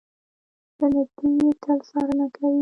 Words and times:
له 0.79 0.85
نږدې 0.95 1.29
يې 1.39 1.49
تل 1.61 1.77
څارنه 1.87 2.25
کوي. 2.35 2.59